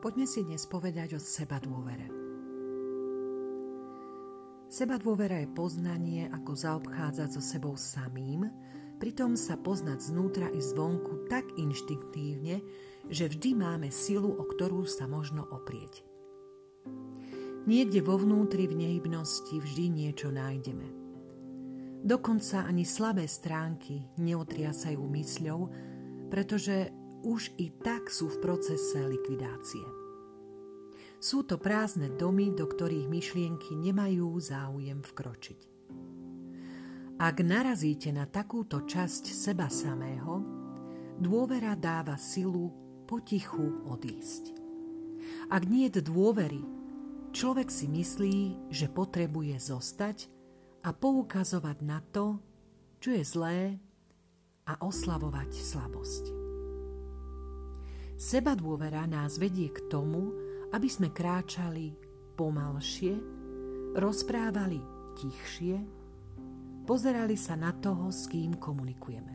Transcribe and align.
Poďme 0.00 0.24
si 0.24 0.40
dnes 0.40 0.64
povedať 0.64 1.12
o 1.12 1.20
seba 1.20 1.60
dôvere. 1.60 2.08
Seba 4.72 4.96
dôvera 4.96 5.44
je 5.44 5.52
poznanie, 5.52 6.24
ako 6.24 6.56
zaobchádzať 6.56 7.28
so 7.36 7.42
sebou 7.44 7.76
samým, 7.76 8.48
pritom 8.96 9.36
sa 9.36 9.60
poznať 9.60 10.08
znútra 10.08 10.48
i 10.56 10.60
zvonku 10.64 11.28
tak 11.28 11.44
inštinktívne, 11.52 12.64
že 13.12 13.28
vždy 13.28 13.52
máme 13.52 13.92
silu, 13.92 14.32
o 14.40 14.44
ktorú 14.48 14.88
sa 14.88 15.04
možno 15.04 15.44
oprieť. 15.52 16.00
Niekde 17.68 18.00
vo 18.00 18.16
vnútri 18.16 18.64
v 18.72 18.80
nehybnosti 18.80 19.52
vždy 19.52 19.84
niečo 19.92 20.32
nájdeme. 20.32 20.96
Dokonca 22.00 22.64
ani 22.64 22.88
slabé 22.88 23.28
stránky 23.28 24.08
neotriasajú 24.16 24.96
mysľou, 24.96 25.60
pretože 26.32 26.88
už 27.20 27.52
i 27.60 27.68
tak 27.70 28.08
sú 28.08 28.28
v 28.32 28.40
procese 28.40 29.04
likvidácie. 29.04 29.84
Sú 31.20 31.44
to 31.44 31.60
prázdne 31.60 32.08
domy, 32.16 32.48
do 32.56 32.64
ktorých 32.64 33.04
myšlienky 33.04 33.76
nemajú 33.76 34.32
záujem 34.40 35.04
vkročiť. 35.04 35.60
Ak 37.20 37.44
narazíte 37.44 38.08
na 38.16 38.24
takúto 38.24 38.88
časť 38.88 39.28
seba 39.28 39.68
samého, 39.68 40.40
dôvera 41.20 41.76
dáva 41.76 42.16
silu 42.16 42.72
potichu 43.04 43.84
odísť. 43.84 44.56
Ak 45.52 45.68
nie 45.68 45.92
je 45.92 46.00
dôvery, 46.00 46.64
človek 47.36 47.68
si 47.68 47.92
myslí, 47.92 48.72
že 48.72 48.88
potrebuje 48.88 49.60
zostať 49.60 50.32
a 50.88 50.96
poukazovať 50.96 51.78
na 51.84 52.00
to, 52.00 52.40
čo 53.04 53.12
je 53.12 53.24
zlé 53.28 53.60
a 54.64 54.80
oslavovať 54.80 55.52
slabosť. 55.52 56.39
Seba 58.20 58.52
dôvera 58.52 59.08
nás 59.08 59.40
vedie 59.40 59.72
k 59.72 59.88
tomu, 59.88 60.36
aby 60.76 60.92
sme 60.92 61.08
kráčali 61.08 61.96
pomalšie, 62.36 63.16
rozprávali 63.96 64.76
tichšie, 65.16 65.80
pozerali 66.84 67.32
sa 67.40 67.56
na 67.56 67.72
toho, 67.72 68.12
s 68.12 68.28
kým 68.28 68.60
komunikujeme. 68.60 69.34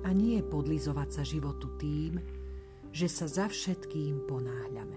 A 0.00 0.16
nie 0.16 0.40
podlizovať 0.40 1.08
sa 1.12 1.22
životu 1.28 1.76
tým, 1.76 2.24
že 2.88 3.12
sa 3.12 3.28
za 3.28 3.52
všetkým 3.52 4.24
ponáhľame. 4.24 4.96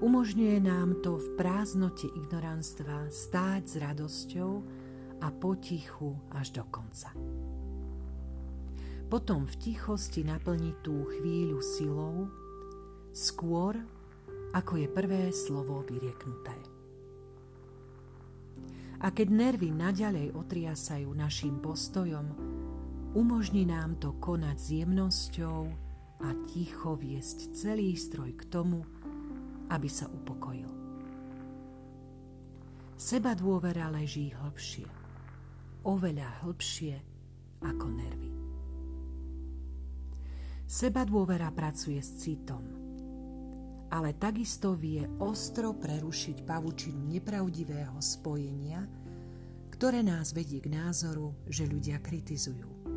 Umožňuje 0.00 0.56
nám 0.64 1.04
to 1.04 1.20
v 1.20 1.36
prázdnote 1.36 2.08
ignoranstva 2.08 3.12
stáť 3.12 3.62
s 3.68 3.74
radosťou 3.76 4.52
a 5.20 5.28
potichu 5.36 6.16
až 6.32 6.56
do 6.56 6.64
konca 6.72 7.12
potom 9.12 9.44
v 9.44 9.60
tichosti 9.60 10.24
naplniť 10.24 10.76
tú 10.80 11.04
chvíľu 11.04 11.60
silou, 11.60 12.32
skôr 13.12 13.76
ako 14.56 14.80
je 14.80 14.88
prvé 14.88 15.28
slovo 15.36 15.84
vyrieknuté. 15.84 16.56
A 19.04 19.12
keď 19.12 19.28
nervy 19.28 19.68
naďalej 19.68 20.32
otriasajú 20.32 21.12
našim 21.12 21.60
postojom, 21.60 22.24
umožní 23.12 23.68
nám 23.68 24.00
to 24.00 24.16
konať 24.16 24.56
s 24.56 24.68
jemnosťou 24.80 25.60
a 26.24 26.28
ticho 26.48 26.96
viesť 26.96 27.52
celý 27.52 27.92
stroj 28.00 28.32
k 28.32 28.48
tomu, 28.48 28.80
aby 29.68 29.92
sa 29.92 30.08
upokojil. 30.08 30.72
Seba 32.96 33.36
dôvera 33.36 33.92
leží 33.92 34.32
hlbšie, 34.32 34.88
oveľa 35.84 36.48
hlbšie 36.48 36.96
ako 37.60 37.88
nervy. 37.92 38.41
Seba 40.72 41.04
dôvera 41.04 41.52
pracuje 41.52 42.00
s 42.00 42.16
citom, 42.24 42.64
ale 43.92 44.16
takisto 44.16 44.72
vie 44.72 45.04
ostro 45.20 45.76
prerušiť 45.76 46.48
pavučinu 46.48 47.12
nepravdivého 47.12 48.00
spojenia, 48.00 48.80
ktoré 49.68 50.00
nás 50.00 50.32
vedie 50.32 50.64
k 50.64 50.72
názoru, 50.72 51.36
že 51.44 51.68
ľudia 51.68 52.00
kritizujú. 52.00 52.88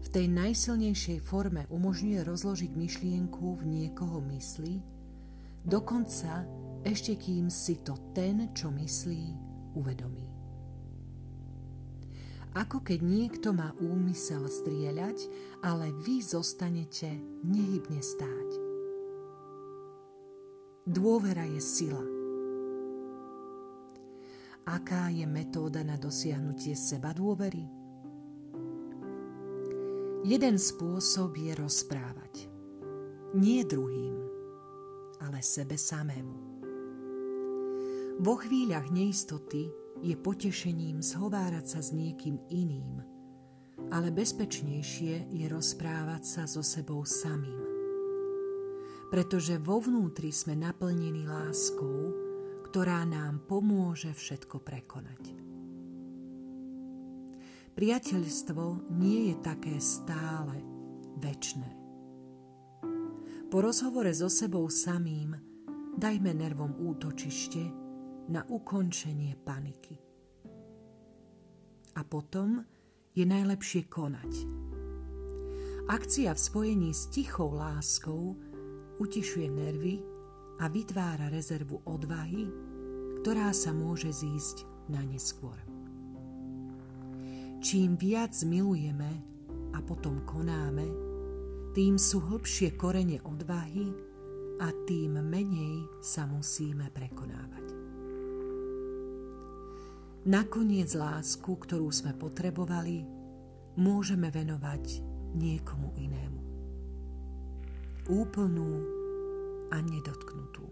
V 0.00 0.08
tej 0.08 0.32
najsilnejšej 0.32 1.20
forme 1.28 1.68
umožňuje 1.68 2.24
rozložiť 2.24 2.72
myšlienku 2.72 3.60
v 3.60 3.62
niekoho 3.68 4.24
mysli, 4.32 4.80
dokonca 5.60 6.48
ešte 6.88 7.20
kým 7.20 7.52
si 7.52 7.84
to 7.84 8.00
ten, 8.16 8.48
čo 8.56 8.72
myslí, 8.72 9.22
uvedomí 9.76 10.41
ako 12.52 12.84
keď 12.84 13.00
niekto 13.00 13.56
má 13.56 13.72
úmysel 13.80 14.44
strieľať, 14.44 15.28
ale 15.64 15.88
vy 16.04 16.20
zostanete 16.20 17.08
nehybne 17.48 18.04
stáť. 18.04 18.50
Dôvera 20.84 21.48
je 21.48 21.62
sila. 21.62 22.04
Aká 24.68 25.10
je 25.10 25.26
metóda 25.26 25.82
na 25.82 25.96
dosiahnutie 25.96 26.76
seba 26.76 27.16
dôvery? 27.16 27.66
Jeden 30.22 30.54
spôsob 30.54 31.34
je 31.34 31.50
rozprávať. 31.58 32.46
Nie 33.34 33.66
druhým, 33.66 34.14
ale 35.18 35.42
sebe 35.42 35.74
samému. 35.74 36.36
Vo 38.22 38.38
chvíľach 38.38 38.92
neistoty 38.94 39.81
je 40.02 40.18
potešením 40.18 40.98
zhovárať 40.98 41.78
sa 41.78 41.80
s 41.80 41.94
niekým 41.94 42.42
iným, 42.50 42.98
ale 43.94 44.10
bezpečnejšie 44.10 45.30
je 45.30 45.46
rozprávať 45.46 46.22
sa 46.26 46.42
so 46.50 46.60
sebou 46.60 47.06
samým. 47.06 47.62
Pretože 49.14 49.62
vo 49.62 49.78
vnútri 49.78 50.34
sme 50.34 50.58
naplnení 50.58 51.22
láskou, 51.30 52.10
ktorá 52.66 53.06
nám 53.06 53.46
pomôže 53.46 54.10
všetko 54.10 54.58
prekonať. 54.64 55.38
Priateľstvo 57.72 58.92
nie 58.96 59.32
je 59.32 59.36
také 59.40 59.76
stále, 59.78 60.60
väčné. 61.22 61.70
Po 63.52 63.60
rozhovore 63.60 64.10
so 64.16 64.32
sebou 64.32 64.66
samým 64.72 65.36
dajme 66.00 66.32
nervom 66.32 66.72
útočište 66.80 67.81
na 68.28 68.46
ukončenie 68.46 69.34
paniky. 69.42 69.98
A 71.96 72.00
potom 72.06 72.62
je 73.12 73.24
najlepšie 73.26 73.90
konať. 73.90 74.32
Akcia 75.90 76.30
v 76.32 76.40
spojení 76.40 76.90
s 76.94 77.10
tichou 77.10 77.52
láskou 77.52 78.38
utišuje 79.02 79.48
nervy 79.50 80.00
a 80.62 80.70
vytvára 80.70 81.26
rezervu 81.28 81.82
odvahy, 81.84 82.46
ktorá 83.20 83.50
sa 83.50 83.74
môže 83.74 84.14
zísť 84.14 84.88
na 84.88 85.02
neskôr. 85.02 85.58
Čím 87.62 87.94
viac 87.94 88.34
milujeme 88.42 89.10
a 89.74 89.78
potom 89.82 90.22
konáme, 90.26 90.86
tým 91.72 91.96
sú 91.96 92.20
hlbšie 92.20 92.74
korene 92.74 93.22
odvahy 93.22 93.86
a 94.58 94.68
tým 94.84 95.22
menej 95.22 95.86
sa 96.02 96.26
musíme 96.26 96.90
prekonávať. 96.90 97.61
Nakoniec 100.22 100.94
lásku, 100.94 101.50
ktorú 101.50 101.90
sme 101.90 102.14
potrebovali, 102.14 103.02
môžeme 103.74 104.30
venovať 104.30 105.02
niekomu 105.34 105.90
inému. 105.98 106.40
Úplnú 108.06 108.70
a 109.74 109.82
nedotknutú. 109.82 110.62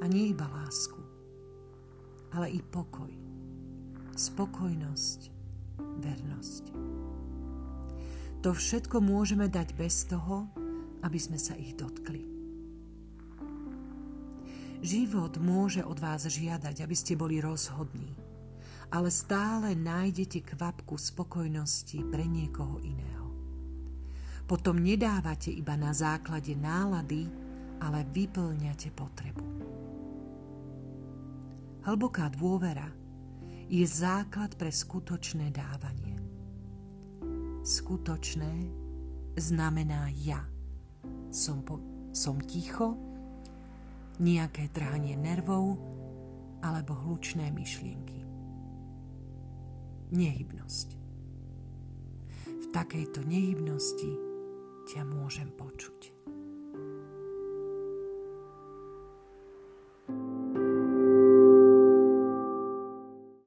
A 0.00 0.04
nie 0.12 0.36
iba 0.36 0.44
lásku, 0.44 1.00
ale 2.36 2.52
i 2.52 2.60
pokoj, 2.60 3.08
spokojnosť, 4.20 5.20
vernosť. 6.04 6.64
To 8.44 8.52
všetko 8.52 9.00
môžeme 9.00 9.48
dať 9.48 9.72
bez 9.72 10.04
toho, 10.04 10.52
aby 11.00 11.16
sme 11.16 11.40
sa 11.40 11.56
ich 11.56 11.72
dotkli. 11.80 12.29
Život 14.80 15.36
môže 15.36 15.84
od 15.84 16.00
vás 16.00 16.24
žiadať, 16.24 16.80
aby 16.80 16.96
ste 16.96 17.12
boli 17.12 17.36
rozhodní, 17.36 18.16
ale 18.88 19.12
stále 19.12 19.76
nájdete 19.76 20.40
kvapku 20.56 20.96
spokojnosti 20.96 22.00
pre 22.08 22.24
niekoho 22.24 22.80
iného. 22.80 23.28
Potom 24.48 24.80
nedávate 24.80 25.52
iba 25.52 25.76
na 25.76 25.92
základe 25.92 26.56
nálady, 26.56 27.28
ale 27.84 28.08
vyplňate 28.08 28.88
potrebu. 28.96 29.46
Hlboká 31.84 32.32
dôvera 32.32 32.88
je 33.68 33.84
základ 33.84 34.56
pre 34.56 34.72
skutočné 34.72 35.52
dávanie. 35.52 36.16
Skutočné 37.60 38.52
znamená 39.36 40.08
ja. 40.24 40.40
Som, 41.30 41.62
po, 41.62 41.78
som 42.10 42.40
ticho, 42.42 43.09
nejaké 44.18 44.72
trhanie 44.74 45.14
nervov 45.14 45.78
alebo 46.64 46.92
hlučné 47.06 47.52
myšlienky. 47.54 48.26
Nehybnosť. 50.10 50.88
V 52.48 52.66
takejto 52.74 53.22
nehybnosti 53.22 54.12
ťa 54.90 55.06
môžem 55.06 55.54
počuť. 55.54 56.10